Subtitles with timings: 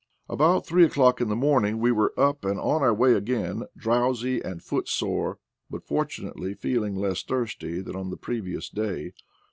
[0.27, 4.41] At three o'clock in the morning we were up and on our way again, drowsy
[4.43, 5.37] and footsore,
[5.69, 9.11] but for tunately feeling less thirsty than on the previous day.